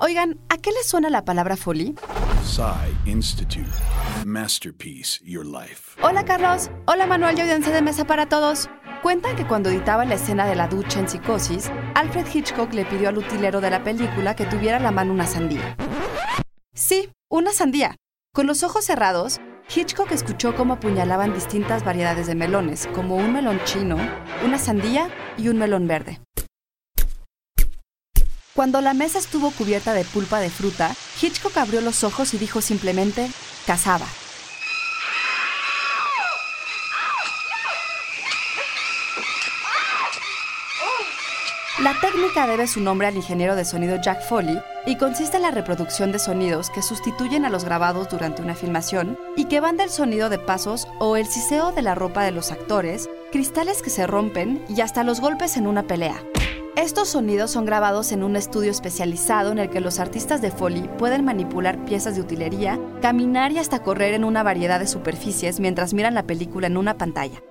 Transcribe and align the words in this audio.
Oigan, 0.00 0.38
¿a 0.48 0.58
qué 0.58 0.70
le 0.70 0.84
suena 0.84 1.10
la 1.10 1.24
palabra 1.24 1.56
Foley? 1.56 1.96
Psy 2.44 3.10
Institute. 3.10 3.68
Masterpiece 4.24 5.18
Your 5.24 5.44
Life. 5.44 6.00
Hola 6.00 6.24
Carlos, 6.24 6.70
hola 6.86 7.04
Manuel 7.04 7.36
y 7.36 7.40
audiencia 7.40 7.72
de 7.72 7.82
mesa 7.82 8.04
para 8.04 8.28
todos. 8.28 8.70
Cuentan 9.02 9.34
que 9.34 9.44
cuando 9.44 9.70
editaba 9.70 10.04
la 10.04 10.14
escena 10.14 10.46
de 10.46 10.54
la 10.54 10.68
ducha 10.68 11.00
en 11.00 11.08
Psicosis, 11.08 11.72
Alfred 11.96 12.26
Hitchcock 12.32 12.72
le 12.74 12.84
pidió 12.84 13.08
al 13.08 13.18
utilero 13.18 13.60
de 13.60 13.70
la 13.70 13.82
película 13.82 14.36
que 14.36 14.46
tuviera 14.46 14.76
a 14.76 14.80
la 14.80 14.92
mano 14.92 15.12
una 15.12 15.26
sandía. 15.26 15.76
Sí, 16.72 17.10
una 17.28 17.52
sandía. 17.52 17.96
Con 18.32 18.46
los 18.46 18.62
ojos 18.62 18.84
cerrados, 18.84 19.40
Hitchcock 19.74 20.12
escuchó 20.12 20.54
cómo 20.54 20.74
apuñalaban 20.74 21.34
distintas 21.34 21.84
variedades 21.84 22.28
de 22.28 22.36
melones, 22.36 22.86
como 22.94 23.16
un 23.16 23.32
melón 23.32 23.60
chino, 23.64 23.96
una 24.44 24.58
sandía 24.58 25.10
y 25.36 25.48
un 25.48 25.58
melón 25.58 25.88
verde. 25.88 26.20
Cuando 28.58 28.80
la 28.80 28.92
mesa 28.92 29.20
estuvo 29.20 29.52
cubierta 29.52 29.94
de 29.94 30.04
pulpa 30.04 30.40
de 30.40 30.50
fruta, 30.50 30.92
Hitchcock 31.22 31.56
abrió 31.58 31.80
los 31.80 32.02
ojos 32.02 32.34
y 32.34 32.38
dijo 32.38 32.60
simplemente, 32.60 33.30
cazaba. 33.68 34.06
La 41.78 41.94
técnica 42.00 42.48
debe 42.48 42.66
su 42.66 42.80
nombre 42.80 43.06
al 43.06 43.14
ingeniero 43.14 43.54
de 43.54 43.64
sonido 43.64 43.96
Jack 44.02 44.26
Foley 44.28 44.60
y 44.86 44.96
consiste 44.96 45.36
en 45.36 45.44
la 45.44 45.52
reproducción 45.52 46.10
de 46.10 46.18
sonidos 46.18 46.68
que 46.70 46.82
sustituyen 46.82 47.44
a 47.44 47.50
los 47.50 47.62
grabados 47.64 48.08
durante 48.08 48.42
una 48.42 48.56
filmación 48.56 49.16
y 49.36 49.44
que 49.44 49.60
van 49.60 49.76
del 49.76 49.90
sonido 49.90 50.30
de 50.30 50.40
pasos 50.40 50.88
o 50.98 51.16
el 51.16 51.28
siseo 51.28 51.70
de 51.70 51.82
la 51.82 51.94
ropa 51.94 52.24
de 52.24 52.32
los 52.32 52.50
actores, 52.50 53.08
cristales 53.30 53.82
que 53.82 53.90
se 53.90 54.08
rompen 54.08 54.64
y 54.68 54.80
hasta 54.80 55.04
los 55.04 55.20
golpes 55.20 55.56
en 55.56 55.68
una 55.68 55.84
pelea. 55.84 56.20
Estos 56.78 57.08
sonidos 57.08 57.50
son 57.50 57.64
grabados 57.64 58.12
en 58.12 58.22
un 58.22 58.36
estudio 58.36 58.70
especializado 58.70 59.50
en 59.50 59.58
el 59.58 59.68
que 59.68 59.80
los 59.80 59.98
artistas 59.98 60.40
de 60.40 60.52
Foley 60.52 60.88
pueden 60.96 61.24
manipular 61.24 61.84
piezas 61.84 62.14
de 62.14 62.20
utilería, 62.20 62.78
caminar 63.02 63.50
y 63.50 63.58
hasta 63.58 63.82
correr 63.82 64.14
en 64.14 64.22
una 64.22 64.44
variedad 64.44 64.78
de 64.78 64.86
superficies 64.86 65.58
mientras 65.58 65.92
miran 65.92 66.14
la 66.14 66.22
película 66.22 66.68
en 66.68 66.76
una 66.76 66.94
pantalla. 66.94 67.42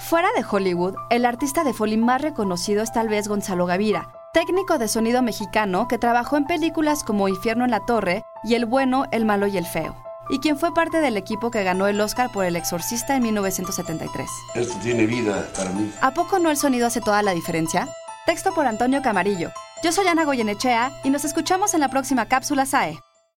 Fuera 0.00 0.26
de 0.36 0.44
Hollywood, 0.44 0.96
el 1.10 1.24
artista 1.26 1.62
de 1.62 1.72
Foley 1.72 1.96
más 1.96 2.20
reconocido 2.20 2.82
es 2.82 2.92
tal 2.92 3.08
vez 3.08 3.28
Gonzalo 3.28 3.66
Gavira, 3.66 4.12
técnico 4.34 4.78
de 4.78 4.88
sonido 4.88 5.22
mexicano 5.22 5.86
que 5.86 5.98
trabajó 5.98 6.36
en 6.36 6.46
películas 6.46 7.04
como 7.04 7.28
Infierno 7.28 7.64
en 7.66 7.70
la 7.70 7.86
Torre 7.86 8.24
y 8.42 8.54
El 8.54 8.66
Bueno, 8.66 9.04
el 9.12 9.26
Malo 9.26 9.46
y 9.46 9.58
el 9.58 9.64
Feo, 9.64 9.94
y 10.28 10.40
quien 10.40 10.58
fue 10.58 10.74
parte 10.74 11.00
del 11.00 11.16
equipo 11.16 11.52
que 11.52 11.62
ganó 11.62 11.86
el 11.86 12.00
Oscar 12.00 12.32
por 12.32 12.44
El 12.44 12.56
Exorcista 12.56 13.14
en 13.14 13.22
1973. 13.22 14.28
Esto 14.56 14.74
tiene 14.82 15.06
vida 15.06 15.46
para 15.56 15.70
mí. 15.70 15.92
¿A 16.00 16.10
poco 16.10 16.40
no 16.40 16.50
el 16.50 16.56
sonido 16.56 16.88
hace 16.88 17.00
toda 17.00 17.22
la 17.22 17.32
diferencia? 17.32 17.88
Texto 18.28 18.52
por 18.52 18.66
Antonio 18.66 19.00
Camarillo. 19.00 19.52
Yo 19.82 19.90
soy 19.90 20.06
Ana 20.06 20.26
Goyenechea 20.26 20.92
y 21.02 21.08
nos 21.08 21.24
escuchamos 21.24 21.72
en 21.72 21.80
la 21.80 21.88
próxima 21.88 22.26
cápsula 22.26 22.66
SAE. 22.66 22.98